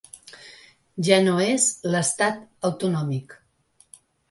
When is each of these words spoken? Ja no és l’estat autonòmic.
Ja 1.07 1.19
no 1.25 1.35
és 1.49 1.67
l’estat 1.93 2.41
autonòmic. 2.73 3.39